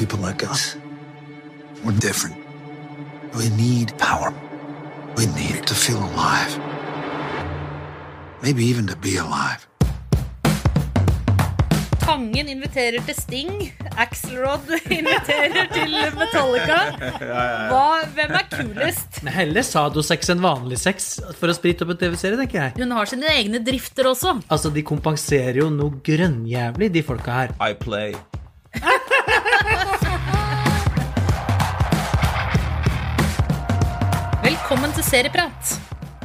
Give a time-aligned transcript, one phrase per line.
[0.00, 0.76] people like us.
[1.84, 2.36] We're different.
[3.38, 4.32] We need power.
[5.18, 6.52] We need to feel alive.
[8.42, 9.66] Maybe even to be alive.
[12.00, 13.52] Tangen inviterer til Sting.
[14.00, 16.78] Axelrod inviterer til Metallica.
[17.70, 17.84] Hva,
[18.16, 19.20] hvem er kulest?
[19.22, 22.76] Men heller sadosex enn vanlig sex for å sprite opp en TV-serie, tenker jeg.
[22.80, 24.38] Hun har sine egne drifter også.
[24.48, 27.56] Altså, De kompenserer jo noe grønnjævlig, de folka her.
[27.60, 28.16] I play.
[35.10, 35.80] Serieprat.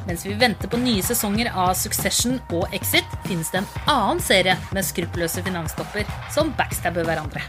[0.05, 4.53] Mens vi venter på nye sesonger av Succession og Exit, finnes det en annen serie
[4.77, 7.41] med skruppelløse finanstopper som backstabber hverandre.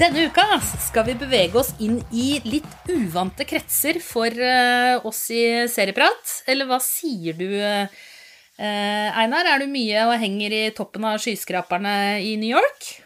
[0.00, 5.44] Denne uka skal vi bevege oss inn i litt uvante kretser for eh, oss i
[5.70, 6.40] Serieprat.
[6.50, 7.86] Eller hva sier du, eh,
[8.58, 9.46] Einar?
[9.46, 11.94] Er du mye og henger i toppen av skyskraperne
[12.26, 13.05] i New York?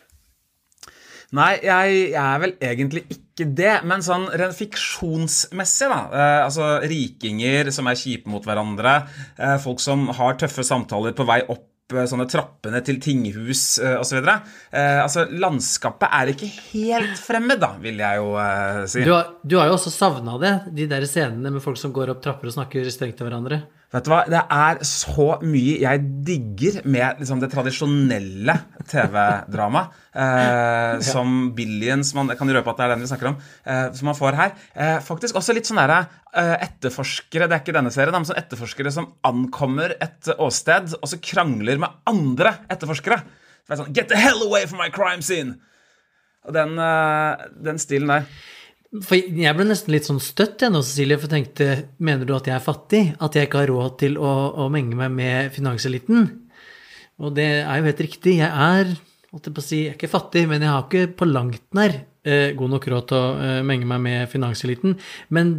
[1.36, 3.74] Nei, jeg, jeg er vel egentlig ikke det.
[3.86, 6.00] Men sånn rent fiksjonsmessig, da.
[6.10, 8.96] Eh, altså rikinger som er kjipe mot hverandre.
[9.38, 13.94] Eh, folk som har tøffe samtaler på vei opp eh, sånne trappene til tinghus eh,
[14.02, 14.18] osv.
[14.26, 19.06] Eh, altså, landskapet er ikke helt fremmed, da, vil jeg jo eh, si.
[19.06, 22.16] Du har, du har jo også savna det, de der scenene med folk som går
[22.16, 23.62] opp trapper og snakker strengt til hverandre.
[23.90, 28.54] Vet du hva, Det er så mye jeg digger med liksom, det tradisjonelle
[28.90, 29.96] TV-dramaet.
[30.14, 33.40] Eh, som Billions man, Jeg kan røpe at det er den vi snakker om.
[33.64, 34.54] Eh, som man får her.
[34.74, 38.38] Eh, faktisk også litt sånn derre eh, etterforskere Det er ikke denne serien, men sånn
[38.38, 43.18] etterforskere som ankommer et åsted, og så krangler med andre etterforskere.
[43.66, 45.58] Det er sånn, Get the hell away from my crime scene!
[46.46, 48.30] Og den, eh, den stilen der.
[48.90, 51.66] For jeg ble nesten litt sånn støtt jeg nå, Cecilie, for jeg tenkte
[52.02, 53.02] Mener du at jeg er fattig?
[53.22, 54.32] At jeg ikke har råd til å,
[54.64, 56.26] å menge meg med finanseliten?
[57.20, 58.40] Og det er jo helt riktig.
[58.40, 58.90] Jeg er
[59.30, 61.92] jeg på å si, jeg er ikke fattig, men jeg har ikke på langt nær
[62.26, 64.96] eh, god nok råd til å eh, menge meg med finanseliten.
[65.30, 65.52] Men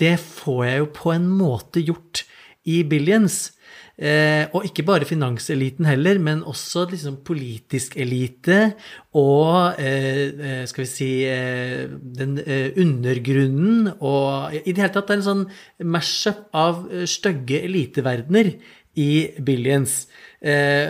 [0.00, 2.22] det får jeg jo på en måte gjort
[2.68, 3.50] i Billions.
[3.98, 8.76] Eh, og ikke bare finanseliten heller, men også liksom politisk elite
[9.18, 11.88] og eh, eh, skal vi si eh,
[12.20, 15.42] den eh, undergrunnen og I det hele tatt det er en sånn
[15.82, 18.52] mash-up av eh, stygge eliteverdener
[18.98, 19.10] i
[19.46, 20.08] Billions,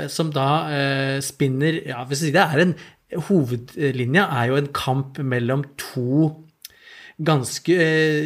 [0.08, 0.44] som da
[1.20, 2.70] spinner Ja, hvis det er en
[3.28, 6.30] Hovedlinja er jo en kamp mellom to
[7.20, 7.76] ganske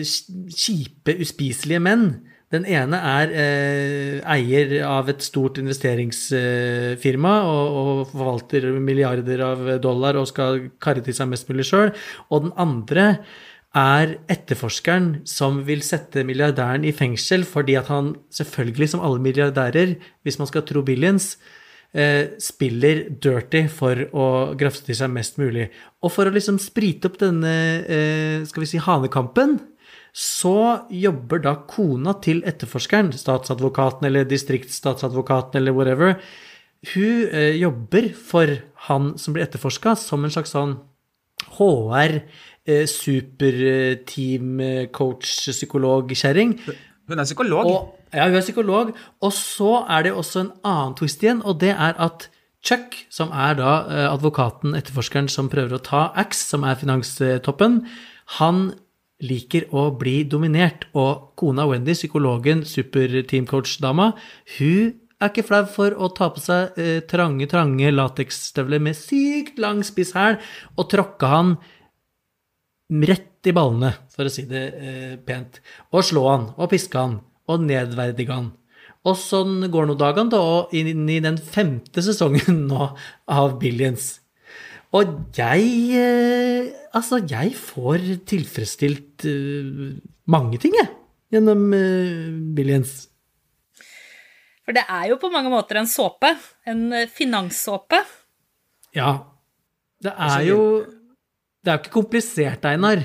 [0.06, 2.06] kjipe, uspiselige menn.
[2.52, 10.18] Den ene er eh, eier av et stort investeringsfirma og, og forvalter milliarder av dollar
[10.20, 11.94] og skal karre til seg mest mulig sjøl.
[12.28, 13.06] Og den andre
[13.72, 19.96] er etterforskeren som vil sette milliardæren i fengsel fordi at han, selvfølgelig som alle milliardærer,
[20.22, 21.38] hvis man skal tro Billions,
[21.96, 24.26] eh, spiller dirty for å
[24.60, 25.70] grafse til seg mest mulig.
[26.04, 27.56] Og for å liksom sprite opp denne,
[27.88, 29.60] eh, skal vi si, hanekampen,
[30.12, 36.18] så jobber da kona til etterforskeren, statsadvokaten eller distriktsstatsadvokaten eller whatever,
[36.92, 38.50] hun eh, jobber for
[38.88, 40.74] han som blir etterforska, som en slags sånn
[41.56, 42.18] HR,
[42.66, 46.56] eh, superteam, eh, coach, psykolog, kjerring.
[47.08, 47.70] Hun er psykolog.
[47.70, 48.92] Og, ja, hun er psykolog.
[49.22, 52.28] Og så er det også en annen twist igjen, og det er at
[52.62, 57.80] Chuck, som er da eh, advokaten, etterforskeren som prøver å ta Axe, som er finanstoppen,
[58.38, 58.68] han
[59.22, 60.88] liker å bli dominert.
[60.98, 64.12] Og kona Wendy, psykologen, superteamcoach-dama,
[64.58, 69.60] hun er ikke flau for å ta på seg eh, trange, trange lateksstøvler med sykt
[69.62, 70.40] lang spiss hæl
[70.74, 71.54] og tråkke han
[72.92, 75.60] rett i ballene, for å si det eh, pent.
[75.94, 78.50] Og slå han, og piske han, og nedverdige han.
[79.08, 82.92] Og sånn går nå dagene, da, og inn i den femte sesongen nå
[83.26, 84.21] av Billions.
[84.92, 89.94] Og jeg eh, Altså, jeg får tilfredsstilt eh,
[90.28, 90.90] mange ting, jeg,
[91.32, 92.92] gjennom eh, Billions.
[94.62, 96.30] For det er jo på mange måter en såpe.
[96.68, 97.98] En finanssåpe.
[98.94, 99.16] Ja.
[100.02, 100.60] Det er jo
[101.62, 103.02] Det er jo ikke komplisert, Einar.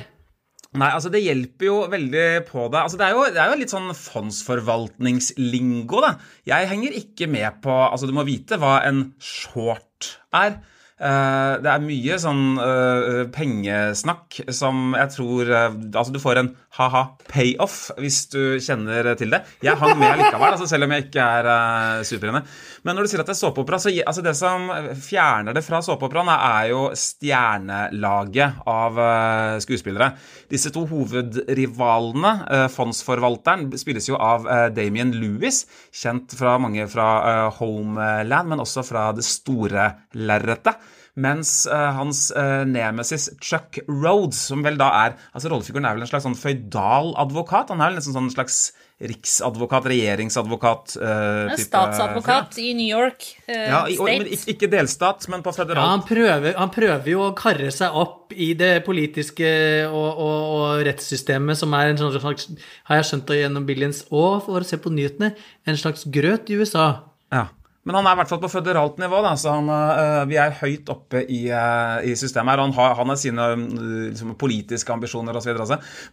[0.77, 2.81] Nei, altså det hjelper jo veldig på deg.
[2.83, 6.12] Altså det, er jo, det er jo litt sånn fondsforvaltningslingo, da.
[6.50, 10.59] Jeg henger ikke med på Altså, du må vite hva en short er.
[10.97, 16.49] Eh, det er mye sånn eh, pengesnakk som jeg tror eh, Altså, du får en
[16.77, 19.41] ha-ha payoff hvis du kjenner til det.
[19.65, 22.44] Jeg hang med likevel, altså selv om jeg ikke er uh, superinne.
[22.85, 24.69] Men når du sier at det er såpeopera, så altså det som
[25.01, 30.12] fjerner det fra såpeoperaen, er jo stjernelaget av uh, skuespillere.
[30.51, 34.45] Disse to hovedrivalene, uh, fondsforvalteren, spilles jo av
[34.75, 35.63] Damien Lewis,
[35.94, 40.77] kjent fra mange fra Homeland, men også fra det store lerretet
[41.17, 46.05] mens eh, hans eh, nemesis Chuck Rhodes, som vel da er altså Rollefiguren er vel
[46.05, 47.73] en slags sånn føydal advokat?
[47.73, 48.67] Han er vel nesten sånn slags
[48.97, 55.27] riksadvokat, regjeringsadvokat uh, type, Statsadvokat i New York uh, ja, i, og, men ikke delstat,
[55.29, 55.83] men på federalt.
[55.83, 59.51] Ja, han prøver, han prøver, jo å karre seg opp i det politiske
[59.91, 62.49] og, og, og rettssystemet, som er en sånn slags,
[62.89, 65.35] har jeg skjønt det gjennom Billions, og for å se på nyhetene,
[65.69, 66.89] en slags grøt i USA.
[67.33, 67.45] Ja.
[67.88, 70.57] Men han er i hvert fall på føderalt nivå, da, så han, uh, vi er
[70.60, 72.63] høyt oppe i, uh, i systemet her.
[72.66, 73.62] Han har, han har sine uh,
[74.10, 75.62] liksom, politiske ambisjoner osv.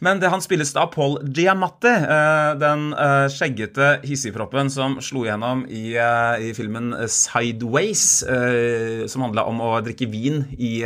[0.07, 1.91] Men det han spilles av Paul Giamatti,
[2.61, 2.87] den
[3.33, 8.05] skjeggete hissigproppen som slo gjennom i, i filmen Sideways,
[9.11, 10.77] som handla om å drikke vin i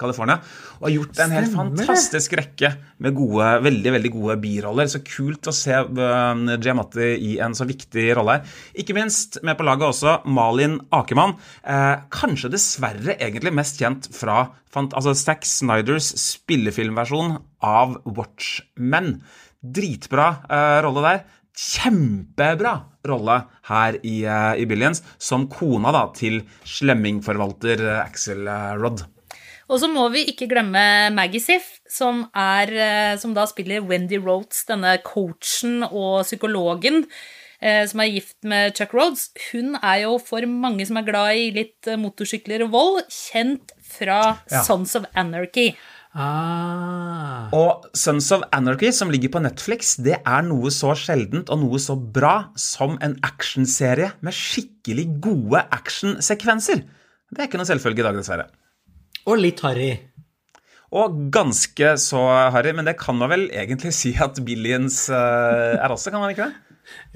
[0.00, 0.38] California
[0.76, 2.70] og har gjort en helt fantastisk rekke
[3.02, 4.88] med gode, veldig veldig gode biroller.
[4.90, 8.56] Så kult å se Giamatti i en så viktig rolle her.
[8.82, 11.36] Ikke minst med på laget også Malin Akemann.
[11.64, 14.44] Eh, kanskje dessverre egentlig mest kjent fra
[14.76, 19.16] altså Zack Snyders spillefilmversjon av Watchmen.
[19.64, 21.24] Dritbra eh, rolle der.
[21.56, 22.76] Kjempebra
[23.08, 23.40] rolle
[23.70, 28.82] her i, eh, i Billions, som kona da til slemmingforvalter uh, Axel Rodd.
[28.82, 29.06] Rudd.
[29.66, 30.82] Og så må vi ikke glemme
[31.14, 37.16] Maggie Siff, som, er, eh, som da spiller Wendy Roates, denne coachen og psykologen eh,
[37.88, 39.30] som er gift med Chuck Rhodes.
[39.50, 43.72] Hun er jo for mange som er glad i litt eh, motorsykler og vold, kjent
[43.86, 44.20] fra
[44.50, 44.64] ja.
[44.66, 45.70] Sons of Anarchy.
[46.16, 47.52] Ah.
[47.52, 51.80] Og Sons of Anarchy, som ligger på Netflix, det er noe så sjeldent og noe
[51.82, 56.84] så bra som en actionserie med skikkelig gode actionsekvenser.
[57.28, 58.48] Det er ikke noe selvfølge i dag, dessverre.
[59.26, 59.90] Og litt harry.
[60.96, 62.22] Og ganske så
[62.54, 66.32] harry, men det kan man vel egentlig si at Billions uh, er også, kan man
[66.32, 66.65] ikke det?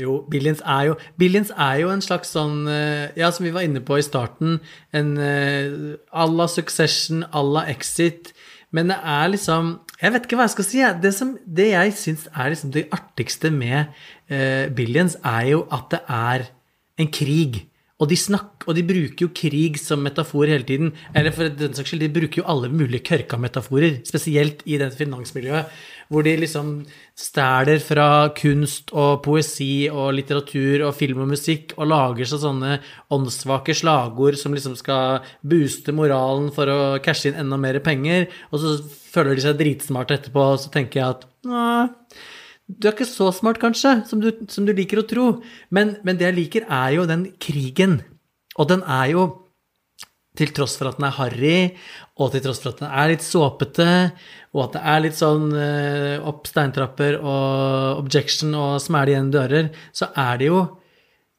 [0.01, 3.67] Jo, Billions er jo, Billions er jo en slags sånn uh, Ja, som vi var
[3.67, 4.59] inne på i starten,
[4.97, 8.33] en uh, à la Succession, à la Exit.
[8.71, 10.85] Men det er liksom Jeg vet ikke hva jeg skal si.
[11.03, 13.91] Det, som, det jeg syns er liksom det artigste med
[14.77, 16.45] Billions, er jo at det er
[17.03, 17.65] en krig.
[18.01, 20.95] Og de, snakker, og de, bruker jo krig som metafor hele tiden.
[21.17, 25.69] Eller for den saks skyld, de bruker jo alle mulige kørka-metaforer, spesielt i det finansmiljøet,
[26.11, 26.73] hvor de liksom
[27.21, 32.73] stjeler fra kunst og poesi og litteratur og film og musikk og lager seg sånne
[33.15, 38.65] åndssvake slagord som liksom skal booste moralen for å cashe inn enda mer penger, og
[38.65, 38.75] så
[39.13, 41.89] føler de seg dritsmarte etterpå, og så tenker jeg at Åh,
[42.79, 45.27] du er ikke så smart, kanskje, som du, som du liker å tro.
[45.75, 48.01] Men, men, det jeg liker, er jo den krigen.
[48.61, 49.25] Og den er jo
[50.39, 51.57] til tross for at den er harry,
[52.21, 53.89] og til tross for at den er litt såpete,
[54.55, 59.73] og at det er litt sånn uh, opp steintrapper og objection og smæle igjen dører,
[59.93, 60.61] så er det jo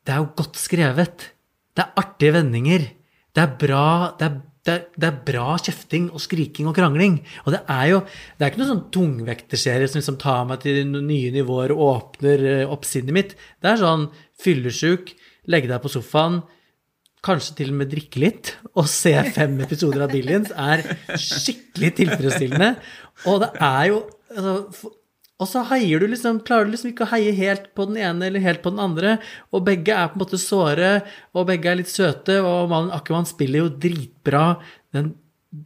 [0.01, 1.27] Det er jo godt skrevet.
[1.77, 2.87] Det er artige vendinger.
[3.29, 7.17] Det er bra, det er det er, det er, bra kjefting og skriking og krangling.
[7.47, 10.83] Og det er jo det er ikke noen sånn tungvekterserie som liksom tar meg til
[10.93, 13.35] nye nivåer og åpner eh, opp sinnet mitt.
[13.57, 14.07] Det er sånn
[14.41, 15.15] fyllesyk,
[15.49, 16.43] legge deg på sofaen,
[17.25, 20.81] kanskje til og med drikke litt, og se fem episoder av Billions er
[21.21, 22.71] skikkelig tilfredsstillende.
[23.29, 23.99] Og det er jo
[24.33, 24.93] altså,
[25.41, 28.27] og så heier du liksom, klarer du liksom ikke å heie helt på den ene
[28.27, 29.15] eller helt på den andre.
[29.49, 30.91] Og begge er på en måte såre,
[31.33, 34.45] og begge er litt søte, og Malin Akkermann spiller jo dritbra
[34.93, 35.15] den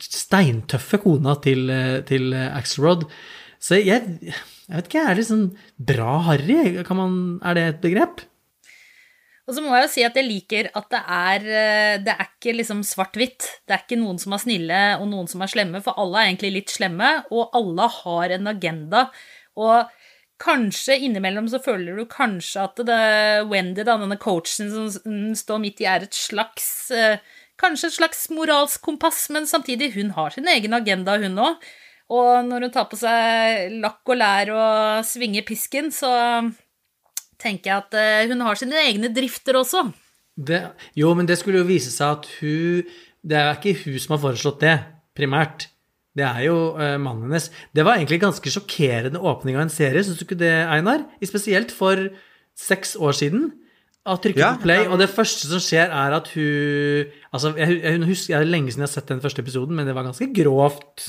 [0.01, 1.67] steintøffe kona til,
[2.07, 3.03] til Axelrod.
[3.61, 5.49] Så jeg, jeg vet ikke, er det sånn
[5.91, 6.57] bra harry?
[6.79, 8.23] Er det et begrep?
[9.45, 11.43] Og så må jeg jo si at jeg liker at det er
[12.01, 13.45] Det er ikke liksom svart-hvitt.
[13.67, 16.31] Det er ikke noen som er snille og noen som er slemme, for alle er
[16.31, 19.09] egentlig litt slemme, og alle har en agenda
[19.55, 19.91] og
[20.41, 22.99] kanskje innimellom så føler du kanskje at det,
[23.51, 27.23] Wendy, da, denne coachen som står midt i, er et slags eh,
[27.55, 31.61] Kanskje et slags moralsk kompass, men samtidig, hun har sin egen agenda, hun òg.
[32.11, 36.09] Og når hun tar på seg lakk og lær og svinger pisken, så
[37.39, 39.85] tenker jeg at eh, hun har sine egne drifter også.
[40.35, 40.61] Det,
[40.99, 42.89] jo, men det skulle jo vise seg at hun
[43.23, 44.75] Det er ikke hun som har foreslått det,
[45.15, 45.69] primært.
[46.15, 47.49] Det er jo uh, mannen hennes.
[47.75, 51.03] Det var egentlig ganske sjokkerende åpning av en serie, syns du ikke det, Einar?
[51.23, 52.07] Spesielt for
[52.55, 53.49] seks år siden.
[54.05, 57.79] Å trykker ja, på play, og det første som skjer, er at hun Altså, jeg,
[57.81, 60.27] jeg husker, er lenge siden jeg har sett den første episoden, men det var ganske
[60.29, 61.07] grovt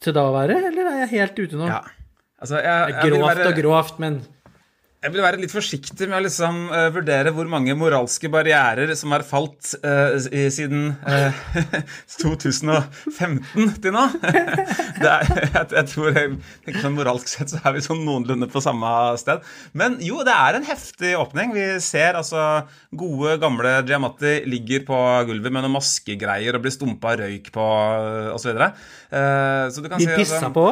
[0.00, 1.68] til da å være, eller er jeg helt ute nå?
[1.68, 1.82] Ja.
[2.40, 3.48] Altså, jeg, jeg grovt være...
[3.50, 4.16] og grovt, men
[5.00, 9.14] Jeg vil være litt forsiktig med å liksom, uh, vurdere hvor mange moralske barrierer som
[9.14, 11.38] har falt uh, i, siden uh,
[12.20, 14.02] 2015 til nå.
[14.28, 16.36] er, jeg, jeg, tror jeg,
[16.82, 18.92] sånn Moralsk sett så er vi sånn noenlunde på samme
[19.22, 19.40] sted.
[19.72, 21.56] Men jo, det er en heftig åpning.
[21.56, 25.02] Vi ser altså gode, gamle Giamatti ligger på
[25.32, 27.72] gulvet med noen maskegreier og blir stumpa røyk på
[28.36, 28.52] osv.
[28.52, 28.72] Så,
[29.16, 30.68] uh, så du kan De si pissa altså, på?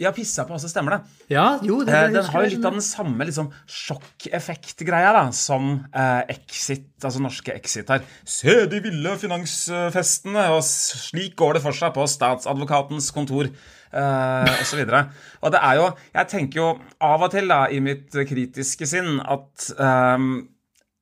[0.00, 1.00] Ja, pissa på også, stemmer det.
[1.34, 5.24] Ja, jo, det, Eh, det Den har jo litt av den samme liksom, sjokkeffekt-greia da,
[5.36, 8.06] som eh, Exit, altså norske Exit har.
[8.24, 13.52] Se de ville finansfestene, og slik går det for seg på statsadvokatens kontor.
[13.90, 15.00] Uh, og så videre.
[15.42, 16.66] Og det er jo Jeg tenker jo
[17.02, 20.28] av og til da i mitt kritiske sinn at ehm,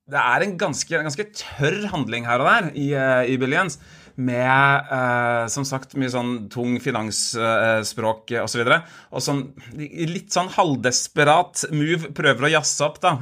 [0.08, 3.76] det er en ganske, en ganske tørr handling her og der i, eh, i Billions.
[4.18, 8.64] Med eh, som sagt mye sånn tung finansspråk eh, osv.
[8.64, 9.44] Og, og sånn
[9.78, 13.14] litt sånn halvdesperat move prøver å jazze opp da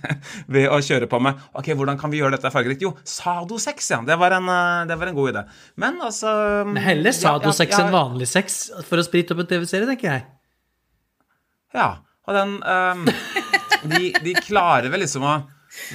[0.54, 2.84] ved å kjøre på med Ok, hvordan kan vi gjøre dette fargerikt?
[2.86, 3.98] Jo, sadosex, ja.
[4.06, 5.44] Det var, en, eh, det var en god idé.
[5.82, 6.30] Men altså
[6.84, 10.26] Heller sadosex ja, ja, enn vanlig sex for å sprite opp en TV-serie, tenker jeg.
[11.74, 11.88] Ja,
[12.24, 13.08] og den um,
[13.90, 15.34] de, de klarer vel liksom å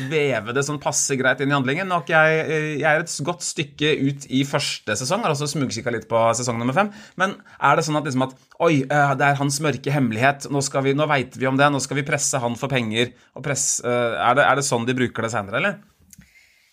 [0.09, 1.89] veve det sånn passe greit inn i handlingen.
[1.89, 2.39] Nok jeg,
[2.81, 6.59] jeg er et godt stykke ut i første sesong, har også smugkikka litt på sesong
[6.62, 6.91] nummer fem.
[7.19, 10.50] Men er det sånn at liksom at Oi, eh, det er hans mørke hemmelighet.
[10.51, 11.69] Nå, skal vi, nå veit vi om det.
[11.71, 13.13] Nå skal vi presse han for penger.
[13.39, 15.77] Og presse, eh, er, det, er det sånn de bruker det seinere, eller?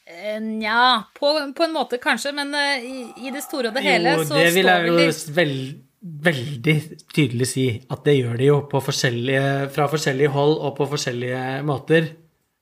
[0.06, 3.82] Eh, Nja, på, på en måte kanskje, men eh, i, i det store og det
[3.86, 5.56] hele jo, så det vil jeg vel jo vel,
[6.26, 6.76] veldig
[7.14, 11.42] tydelig si at det gjør de jo på forskjellige, fra forskjellige hold og på forskjellige
[11.66, 12.12] måter.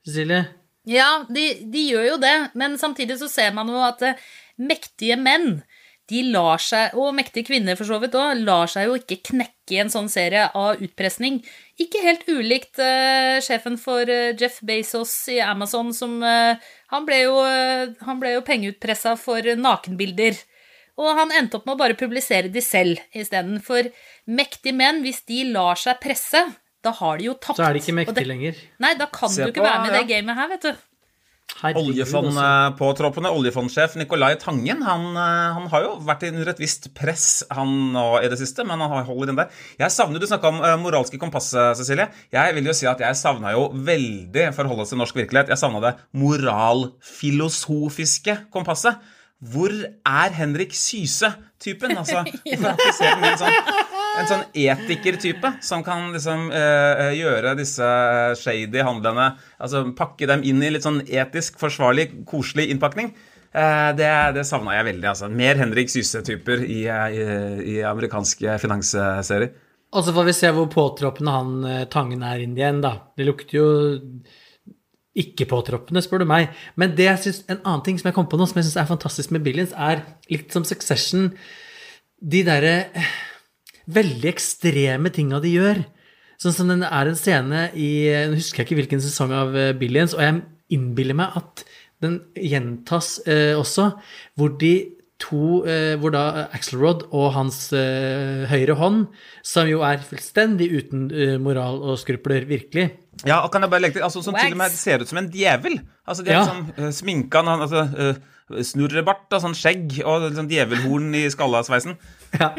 [0.05, 0.45] Cecilie?
[0.85, 4.21] Ja, de, de gjør jo det, men samtidig så ser man jo at eh,
[4.61, 5.63] mektige menn
[6.05, 9.73] de lar seg, og mektige kvinner for så vidt òg, lar seg jo ikke knekke
[9.73, 11.39] i en sånn serie av utpressing.
[11.81, 16.61] Ikke helt ulikt uh, sjefen for eh, Jeff Bezos i Amazon, som uh,
[16.93, 17.39] han, ble jo,
[18.05, 20.37] han jo pengeutpressa for nakenbilder.
[21.01, 23.57] Og han endte opp med å bare publisere de selv isteden.
[23.63, 23.89] For
[24.29, 26.45] mektige menn, hvis de lar seg presse,
[26.85, 27.57] da har de jo tapt.
[27.59, 28.53] Så er de ikke mektige det- lenger.
[28.85, 30.73] Nei, da kan Se du ikke på, være med i det gamet her, vet du.
[31.61, 32.41] Oljefond altså.
[32.41, 37.69] Oljefondpåtroppende oljefondsjef Nicolai Tangen han, eh, han har jo vært under et visst press han
[37.93, 39.49] nå i det siste, men han holder inn der.
[39.79, 42.07] Jeg savner, Du snakka om eh, moralske kompasset, Cecilie.
[42.33, 45.15] Jeg vil jo si at jeg savna jo veldig, for å holde oss til norsk
[45.21, 48.97] virkelighet, jeg savna det moralfilosofiske kompasset.
[49.45, 51.93] Hvor er Henrik Syse-typen?
[51.99, 52.23] Altså,
[52.57, 53.49] hvorfor
[54.15, 57.87] en sånn etikertype som kan liksom eh, gjøre disse
[58.39, 63.11] shady handlene Altså pakke dem inn i litt sånn etisk forsvarlig, koselig innpakning.
[63.55, 65.07] Eh, det det savna jeg veldig.
[65.11, 65.29] altså.
[65.31, 67.27] Mer Henrik Syse-typer i, i,
[67.75, 69.53] i amerikanske finansserier.
[69.95, 72.97] Og så får vi se hvor påtroppende han eh, Tangen er inn igjen, da.
[73.15, 73.67] Det lukter jo
[75.15, 76.49] ikke påtroppende, spør du meg.
[76.75, 78.81] Men det jeg synes, en annen ting som jeg kom på nå, som jeg syns
[78.81, 81.29] er fantastisk med Billions, er litt som Succession
[82.19, 83.15] De derre eh,
[83.87, 85.83] veldig ekstreme tinga de gjør.
[86.41, 87.89] Sånn som den er en scene i
[88.27, 90.41] Nå husker jeg ikke hvilken sesong av eh, Billions, og jeg
[90.75, 91.63] innbiller meg at
[92.03, 93.93] den gjentas eh, også,
[94.35, 94.73] hvor de
[95.23, 99.05] to eh, Hvor da Axelrod og hans eh, høyre hånd,
[99.47, 102.89] som jo er fullstendig uten eh, moral og skrupler, virkelig
[103.23, 105.21] Ja, og kan jeg bare legge til, altså Som til og med ser ut som
[105.21, 105.79] en djevel.
[106.03, 106.43] Altså De er Ja.
[106.43, 108.17] liksom uh, sminka han, altså,
[108.67, 111.95] Snurrebart og sånn skjegg og sånn djevelhorn i skallasveisen.
[112.41, 112.51] Ja.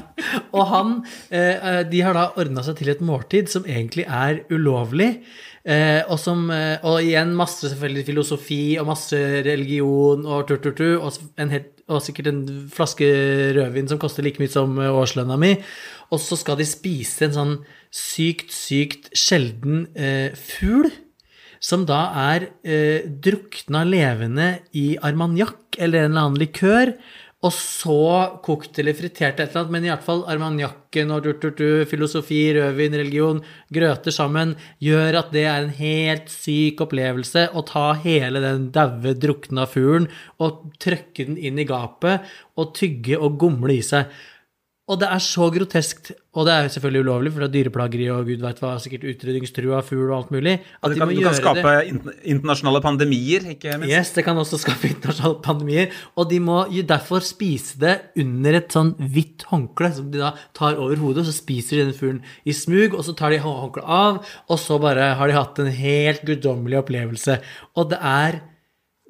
[0.56, 0.92] Og han
[1.28, 5.11] eh, De har da ordna seg til et måltid som egentlig er ulovlig.
[5.66, 11.16] Eh, og, som, eh, og igjen masse selvfølgelig filosofi og masse religion og tu-tu-tu, og,
[11.90, 13.09] og sikkert en flaske
[13.56, 15.56] rødvin som koster like mye som eh, årslønna mi.
[16.14, 17.56] Og så skal de spise en sånn
[17.90, 20.92] sykt, sykt sjelden eh, fugl.
[21.66, 26.92] Som da er eh, drukna levende i armaniakk eller en eller annen likør.
[27.45, 27.97] Og så
[28.43, 32.97] kokt eller fritert et eller annet, men i hvert fall armagnakken og du-du-du, filosofi, rødvin,
[32.97, 33.43] religion,
[33.76, 39.12] grøter sammen, gjør at det er en helt syk opplevelse å ta hele den daue,
[39.21, 40.09] drukna fuglen
[40.40, 42.25] og trøkke den inn i gapet
[42.57, 44.09] og tygge og gomle i seg.
[44.87, 48.28] Og det er så groteskt, og det er selvfølgelig ulovlig, for det er dyreplageri og
[48.28, 51.25] gud veit hva, sikkert utrydningstrua fugl og alt mulig, at Du de kan, må du
[51.25, 52.12] kan skape det.
[52.31, 53.90] internasjonale pandemier, ikke minst.
[53.90, 55.90] Yes, det kan også skape internasjonale pandemier.
[56.14, 60.31] Og de må jo derfor spise det under et sånn hvitt håndkle som de da
[60.55, 63.43] tar over hodet, og så spiser de den fuglen i smug, og så tar de
[63.43, 67.40] hå- håndkleet av, og så bare har de hatt en helt guddommelig opplevelse.
[67.75, 68.38] Og det er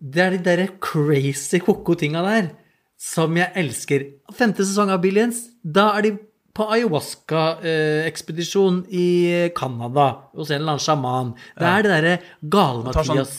[0.00, 2.48] det er de derre crazy ko-ko tinga der
[2.96, 4.06] som jeg elsker.
[4.34, 6.12] Femte sesong av Billions, da er de
[6.56, 11.34] på ayahuasca-ekspedisjon i Canada hos en eller annen sjaman.
[11.58, 13.34] Det er det derre sånn- Gale-Mathias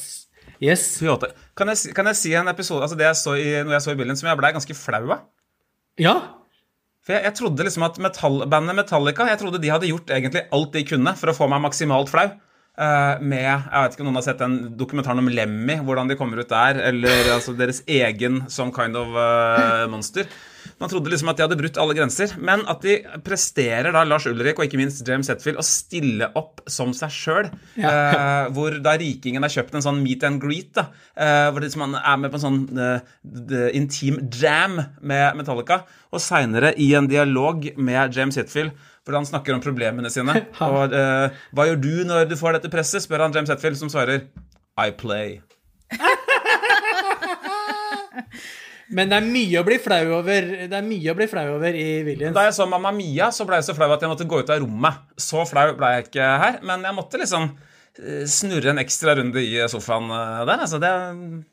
[0.60, 1.00] Yes.
[1.56, 3.92] Kan jeg, kan jeg si en episode Altså det jeg så i, når jeg så
[3.92, 5.20] i Billions, som jeg ble ganske flau av?
[6.02, 6.16] Ja.
[7.06, 10.48] For jeg, jeg trodde liksom at metall, bandet Metallica Jeg trodde de hadde gjort egentlig
[10.52, 12.32] alt de kunne for å få meg maksimalt flau.
[12.77, 16.17] Eh, med Jeg vet ikke om noen har sett den dokumentaren om Lemmy, hvordan de
[16.19, 16.77] kommer ut der.
[16.91, 20.29] Eller altså deres egen som Kind of uh, Monster.
[20.77, 22.36] Man trodde liksom at de hadde brutt alle grenser.
[22.38, 26.62] Men at de presterer da Lars Ulrik og ikke minst James Hetfield å stille opp
[26.69, 27.50] som seg sjøl.
[28.53, 31.98] hvor da rikingen har kjøpt en sånn meet and greet, da, eh, hvor liksom han
[31.98, 35.81] er med på en sånn eh, intim jam med Metallica.
[36.13, 38.77] Og seinere i en dialog med James Hetfield
[39.08, 40.36] hvor han snakker om problemene sine.
[40.68, 43.02] Og uh, hva gjør du når du får dette presset?
[43.06, 44.28] spør han James Hetfield, som svarer
[44.78, 45.40] I play.
[48.88, 51.76] Men det er mye å bli flau over Det er mye å bli flau over
[51.76, 52.36] i Williams.
[52.36, 54.54] Da jeg så Mamma Mia, så ble jeg så flau at jeg måtte gå ut
[54.54, 55.02] av rommet.
[55.20, 57.50] Så flau ble jeg ikke her, men jeg måtte liksom
[58.30, 60.63] snurre en ekstra runde i sofaen eh, der.
[60.63, 60.92] Altså det,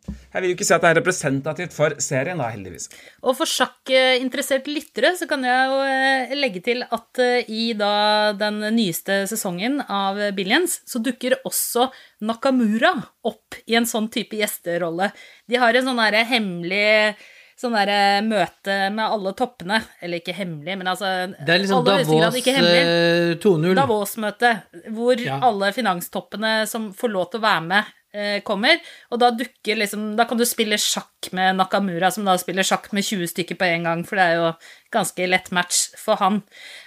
[0.07, 2.89] jeg vil jo ikke si at det er representativt for serien, da, heldigvis.
[3.25, 8.35] Og for sjakkinteresserte lyttere så kan jeg jo eh, legge til at eh, i da
[8.39, 11.89] den nyeste sesongen av Billions så dukker også
[12.25, 12.95] Nakamura
[13.29, 15.11] opp i en sånn type gjesterolle.
[15.51, 17.17] De har en sånn herre hemmelig
[17.61, 19.81] sånn derre møte med alle toppene.
[20.03, 22.85] Eller ikke hemmelig, men altså Det er liksom Davos ikke hemmelig.
[22.85, 23.75] eh, 2.0.
[23.79, 24.55] Davos-møte,
[24.91, 25.39] hvor Ja.
[25.41, 27.85] alle finanstoppene som får lov til å være med,
[28.15, 28.79] eh, kommer.
[29.13, 32.93] Og da dukker liksom Da kan du spille sjakk med Nakamura, som da spiller sjakk
[32.93, 34.57] med 20 stykker på en gang, for det er jo
[34.93, 36.43] ganske lett match for han.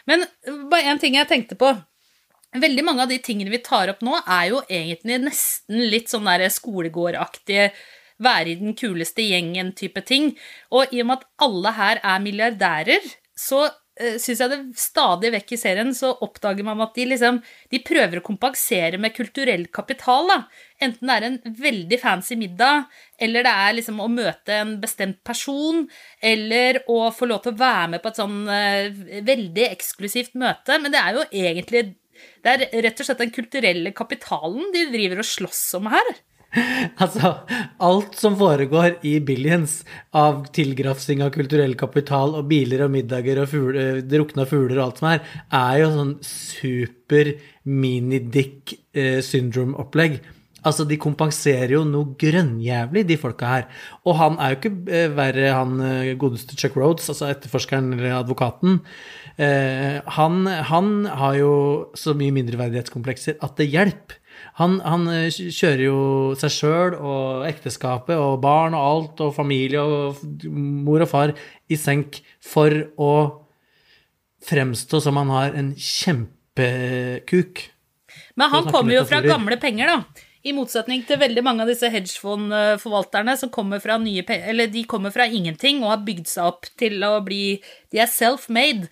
[0.06, 0.26] Men
[0.70, 1.84] bare én ting jeg tenkte på.
[2.56, 6.24] Veldig mange av de tingene vi tar opp nå, er jo egentlig nesten litt sånn
[6.24, 7.72] der skolegårdaktige
[8.24, 10.32] være i den kuleste gjengen-type ting.
[10.74, 15.32] Og i og med at alle her er milliardærer, så uh, syns jeg det stadig
[15.36, 17.40] vekk i serien så oppdager man at de liksom
[17.72, 20.40] De prøver å kompensere med kulturell kapital, da.
[20.84, 22.88] Enten det er en veldig fancy middag,
[23.22, 25.86] eller det er liksom å møte en bestemt person,
[26.22, 30.82] eller å få lov til å være med på et sånn uh, veldig eksklusivt møte.
[30.82, 35.20] Men det er jo egentlig Det er rett og slett den kulturelle kapitalen de driver
[35.22, 36.16] og slåss om her.
[37.04, 37.34] Altså,
[37.84, 39.80] alt som foregår i Billions
[40.18, 44.86] av tilgrafsing av kulturell kapital og biler og middager og fugl, eh, drukna fugler og
[44.88, 45.22] alt som er,
[45.54, 47.36] er jo sånn super
[47.68, 50.20] mini-dick eh, syndrome-opplegg.
[50.68, 53.68] Altså, de kompenserer jo noe grønnjævlig, de folka her.
[54.10, 55.78] Og han er jo ikke eh, verre, han
[56.20, 58.82] godeste Chuck Rhodes, altså etterforskeren eller advokaten.
[59.38, 61.52] Eh, han, han har jo
[61.98, 64.24] så mye mindreverdighetskomplekser at det hjelper.
[64.58, 65.98] Han, han eh, kjører jo
[66.40, 71.34] seg sjøl og ekteskapet og barn og alt og familie og mor og far
[71.70, 73.12] i senk for å
[74.48, 77.68] fremstå som han har en kjempekuk.
[78.38, 80.26] Men han kommer jo fra gamle penger, da.
[80.48, 84.86] I motsetning til veldig mange av disse hedgefondforvalterne som kommer fra nye pe- Eller de
[84.88, 87.58] kommer fra ingenting og har bygd seg opp til å bli
[87.92, 88.88] De er self-made.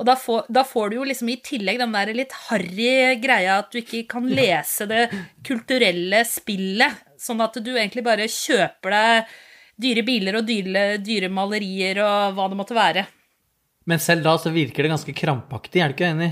[0.00, 3.58] Og da får, da får du jo liksom i tillegg den der litt harry greia
[3.60, 5.02] at du ikke kan lese det
[5.44, 9.34] kulturelle spillet, sånn at du egentlig bare kjøper deg
[9.80, 13.04] dyre biler og dyre, dyre malerier og hva det måtte være.
[13.88, 16.30] Men selv da så virker det ganske krampaktig, er du ikke enig?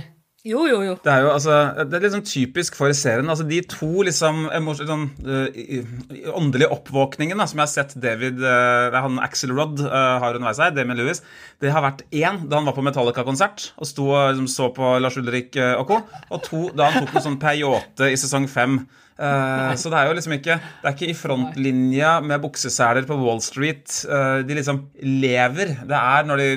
[0.48, 0.94] Jo, jo, jo.
[1.04, 3.28] Det er jo altså, det er liksom typisk for serien.
[3.28, 4.46] altså De to liksom
[4.78, 10.38] sånn, eh, åndelige oppvåkningene som jeg har sett David uh, han Axel Rodd uh, har
[10.38, 11.22] underveis her, Damien Lewis,
[11.62, 14.94] det har vært én da han var på Metallica-konsert og sto og liksom, så på
[15.02, 15.98] Lars Ulrik eh, og co.,
[16.30, 18.80] og to da han tok en sånn peyote i sesong fem.
[19.18, 23.16] Uh, så det er jo liksom ikke Det er ikke i frontlinja med bukseseler på
[23.18, 25.72] Wall Street Uh, de liksom lever.
[25.88, 26.48] Det er når de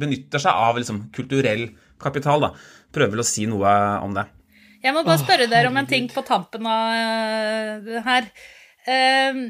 [0.00, 1.66] benytter seg av liksom kulturell
[2.02, 2.52] kapital, da.
[2.94, 4.26] Prøver vel å si noe om det.
[4.80, 8.30] Jeg må bare spørre dere om en ting på tampen av eh, det her.
[8.88, 9.40] Eh,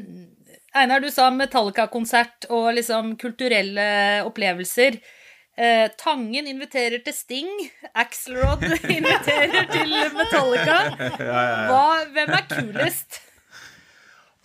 [0.75, 3.87] Einar, du sa Metallica-konsert og liksom kulturelle
[4.27, 4.99] opplevelser.
[5.59, 7.49] Eh, Tangen inviterer til Sting.
[7.95, 8.63] Axelrod
[8.97, 10.77] inviterer til Metallica.
[11.71, 13.21] Hva, hvem er kulest?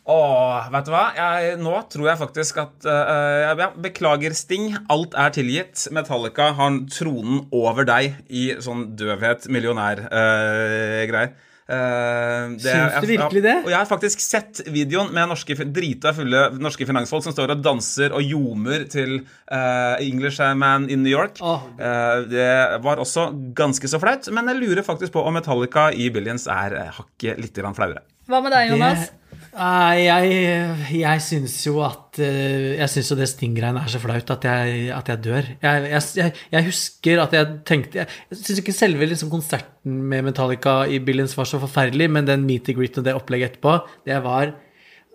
[0.06, 1.06] Åh, vet du hva?
[1.18, 4.68] Jeg, nå tror jeg faktisk at uh, ja, Beklager, Sting.
[4.92, 5.88] Alt er tilgitt.
[5.94, 11.34] Metallica har tronen over deg i sånn døvhet, millionær-greier.
[11.66, 12.62] Syns
[13.02, 13.56] du virkelig det?
[13.64, 17.66] Og jeg har faktisk sett videoen med norske, drita fulle norske finansfolk som står og
[17.66, 19.18] danser og ljomer til
[19.50, 21.42] uh, English Man in New York.
[21.42, 21.66] Oh.
[21.80, 22.48] Uh, det
[22.86, 26.78] var også ganske så flaut, men jeg lurer faktisk på om Metallica i Billions er
[26.78, 28.06] eh, hakket litt grann flauere.
[28.30, 29.08] Hva med deg, Jonas?
[29.10, 29.25] Det,
[29.56, 34.44] jeg, jeg syns jo at eh, Jeg syns jo det Sting-greiene er så flaut at
[34.44, 35.48] jeg, at jeg dør.
[35.62, 40.28] Jeg, jeg, jeg, husker at jeg tenkte Jeg, jeg syns ikke selve liksom, konserten med
[40.28, 43.78] Metallica i Billions var så forferdelig, men den meet and greet og det opplegget etterpå,
[44.04, 44.52] det var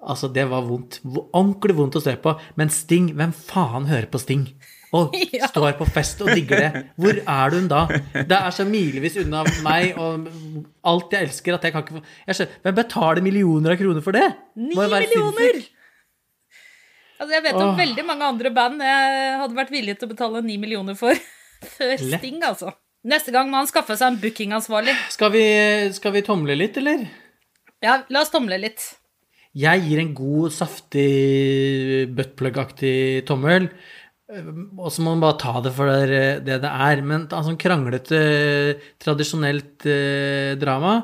[0.02, 0.98] Altså, det var vondt.
[1.06, 2.32] Ordentlig vondt å se på.
[2.58, 4.48] Men Sting, hvem faen hører på Sting?
[4.98, 5.48] Og Ja.
[5.48, 6.86] står på fest og digger det.
[7.00, 7.86] Hvor er du da?
[8.14, 10.26] Det er så milevis unna meg og
[10.92, 14.18] alt jeg elsker at jeg kan ikke jeg skjønner, Hvem betaler millioner av kroner for
[14.18, 14.26] det?
[14.60, 15.62] Ni millioner!
[17.22, 17.78] Altså, jeg vet om Åh.
[17.78, 21.14] veldig mange andre band jeg hadde vært villig til å betale ni millioner for
[21.78, 22.74] før Sting, altså.
[23.06, 24.94] Neste gang må han skaffe seg en bookingansvarlig.
[25.14, 25.44] Skal vi,
[25.96, 27.06] skal vi tomle litt, eller?
[27.82, 28.84] Ja, la oss tomle litt.
[29.58, 31.08] Jeg gir en god, saftig
[32.16, 33.68] buttplug-aktig tommel.
[34.32, 37.02] Og så må man bare ta det for det det det er.
[37.04, 38.22] Men av sånn kranglete,
[39.02, 41.02] tradisjonelt eh, drama,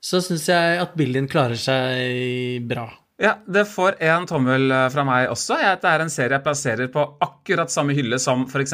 [0.00, 2.88] så syns jeg at Billien klarer seg bra.
[3.20, 5.58] Ja, det får en tommel eh, fra meg også.
[5.60, 8.72] Jeg, det er en serie jeg plasserer på akkurat samme hylle som f.eks.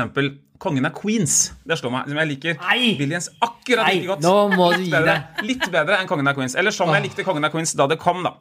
[0.63, 1.51] Kongen av Queens.
[1.67, 2.07] Det slår meg.
[2.13, 2.93] Som jeg liker Nei!
[2.97, 4.23] Billions akkurat Nei, like godt.
[4.25, 5.43] nå må du gi deg.
[5.51, 6.55] litt bedre enn Kongen av Queens.
[6.57, 8.37] Eller som jeg likte Kongen av Queens da det kom, da.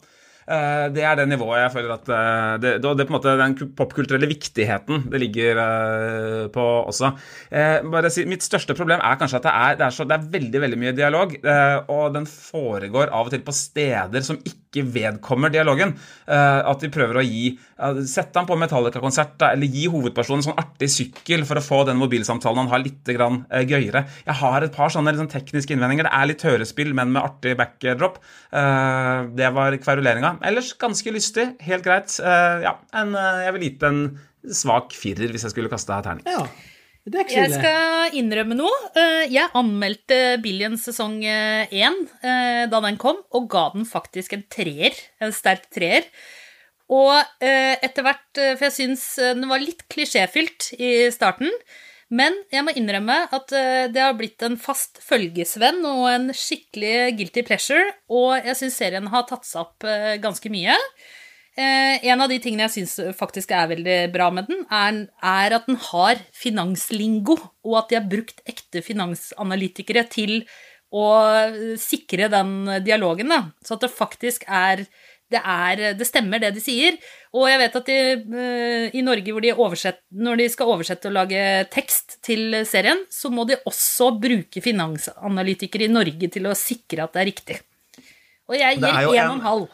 [0.46, 3.32] Eh, Det er det nivået jeg føler at eh, Det, det det på en måte
[3.40, 7.10] den popkulturelle viktigheten det ligger eh, på også.
[7.90, 10.28] Bare si, Mitt største problem er kanskje at det er, det er, så, det er
[10.36, 11.34] veldig veldig mye dialog,
[11.92, 15.94] og den foregår av og til på steder som ikke vedkommer dialogen.
[16.26, 17.56] At de prøver å gi
[18.08, 21.98] Sette han på Metallica-konsert, eller gi hovedpersonen en sånn artig sykkel for å få den
[22.00, 24.06] mobilsamtalen han har, litt grann, gøyere.
[24.26, 26.08] Jeg har et par sånne liksom, tekniske innvendinger.
[26.08, 28.20] Det er litt hørespill, men med artig backdrop.
[29.36, 30.35] Det var kveruleringa.
[30.44, 31.48] Ellers ganske lystig.
[31.64, 32.12] Helt greit.
[32.20, 34.00] Eh, ja, en, eh, jeg vil gi det en
[34.52, 36.24] svak firer hvis jeg skulle kaste terning.
[36.28, 36.44] Ja,
[37.06, 38.76] det er ikke så Jeg skal innrømme noe.
[38.94, 44.94] Eh, Jeg anmeldte Billions sesong én da den kom, og ga den faktisk en treer.
[45.20, 46.06] En sterk treer.
[46.88, 51.50] Og eh, etter hvert, for jeg syns den var litt klisjéfylt i starten,
[52.14, 57.16] men jeg må innrømme at eh, det har blitt en fast følgesvenn og en skikkelig
[57.18, 60.76] guilty pleasure, og jeg syns serien har tatt seg opp eh, ganske mye.
[61.58, 65.66] Eh, en av de tingene jeg syns faktisk er veldig bra med den, er, at
[65.66, 70.38] den har finanslingo, og at de har brukt ekte finansanalytikere til
[70.94, 71.08] å
[71.82, 73.40] sikre den dialogen, da.
[73.66, 74.84] Så at det faktisk er
[75.32, 76.98] det, er, det stemmer, det de sier.
[77.34, 77.96] Og jeg vet at de,
[78.42, 83.02] eh, i Norge, hvor de oversett, når de skal oversette og lage tekst til serien,
[83.12, 87.58] så må de også bruke finansanalytikere i Norge til å sikre at det er riktig.
[88.46, 89.68] Og jeg gir én og en halv.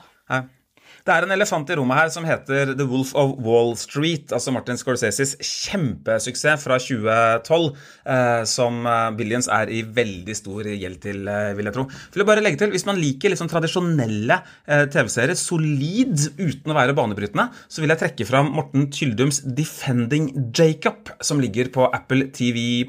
[1.02, 4.52] Det er en elefant i rommet her som heter The Wolf of Wall Street, altså
[4.54, 7.66] Martin Scorseses kjempesuksess fra 2012,
[8.14, 11.88] eh, som eh, Billions er i veldig stor gjeld til, eh, vil jeg tro.
[12.14, 16.78] Vil jeg bare legge til, Hvis man liker sånn tradisjonelle eh, TV-serier, solid uten å
[16.78, 22.30] være banebrytende, så vil jeg trekke fram Morten Tyldums Defending Jacob, som ligger på Apple
[22.30, 22.86] TV.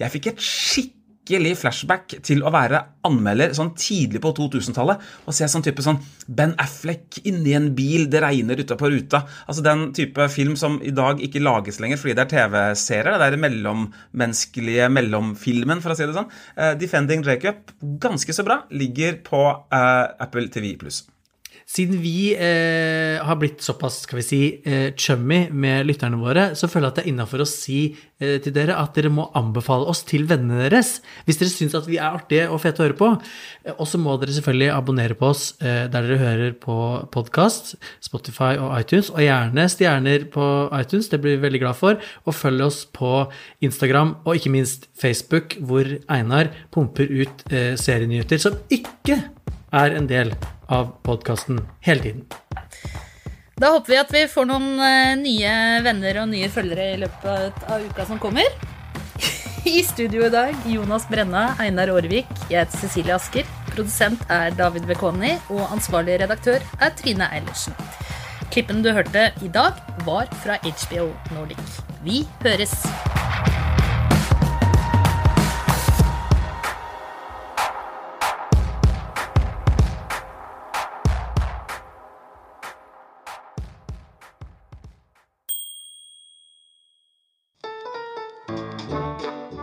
[0.00, 5.34] Jeg fikk et skikkelig skikkelig flashback til å være anmelder sånn tidlig på 2000-tallet og
[5.34, 9.22] se sånn type sånn Ben Affleck inni en bil, det regner utapå ruta.
[9.46, 13.18] Altså den type film som i dag ikke lages lenger fordi det er TV-serier.
[13.18, 16.30] Det er mellommenneskelige mellomfilmen, for å si det sånn.
[16.58, 17.70] Uh, Defending Jacob,
[18.02, 21.04] ganske så bra, ligger på uh, Apple TV pluss.
[21.72, 26.68] Siden vi eh, har blitt såpass skal vi si, eh, chummy med lytterne våre, så
[26.68, 27.78] føler jeg at det er innafor å si
[28.20, 30.98] eh, til dere at dere må anbefale oss til vennene deres.
[31.24, 33.08] Hvis dere syns at vi er artige og fete å høre på.
[33.64, 36.76] Eh, og så må dere selvfølgelig abonnere på oss eh, der dere hører på
[37.14, 39.08] podkast, Spotify og iTunes.
[39.14, 42.12] Og gjerne stjerner på iTunes, det blir vi veldig glad for.
[42.26, 43.14] Og følg oss på
[43.64, 49.22] Instagram og ikke minst Facebook, hvor Einar pumper ut eh, serienyheter som ikke
[49.72, 50.34] er en del
[50.72, 52.26] av podkasten hele tiden.
[53.62, 55.54] Da håper vi at vi får noen eh, nye
[55.84, 58.48] venner og nye følgere i løpet av uka som kommer.
[59.72, 63.48] I studio i dag Jonas Brenna, Einar Aarvik, jeg heter Cecilie Asker.
[63.72, 67.76] Produsent er David Bekoni, og ansvarlig redaktør er Trine Eilertsen.
[68.52, 71.80] Klippen du hørte i dag, var fra HBO Nordic.
[72.04, 72.74] Vi høres!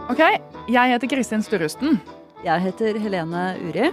[0.09, 0.23] Ok,
[0.73, 1.99] jeg heter Kristin Sturrusten,
[2.41, 3.91] Jeg heter Helene Uri.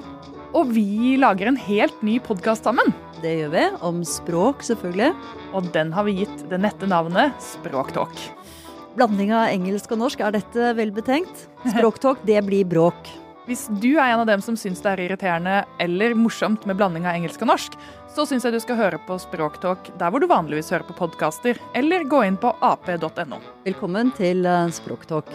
[0.57, 2.89] og vi lager en helt ny podkast sammen.
[3.21, 3.65] Det gjør vi.
[3.85, 5.11] Om språk, selvfølgelig.
[5.53, 8.17] Og den har vi gitt det nette navnet Språktalk.
[8.97, 11.51] Blanding av engelsk og norsk, er dette vel betenkt?
[11.75, 13.13] Språktalk, det blir bråk.
[13.45, 17.05] Hvis du er en av dem som syns det er irriterende eller morsomt med blanding
[17.05, 17.77] av engelsk og norsk,
[18.09, 21.61] så syns jeg du skal høre på Språktalk der hvor du vanligvis hører på podkaster,
[21.77, 23.43] eller gå inn på ap.no.
[23.69, 25.29] Velkommen til eh, Språktalk.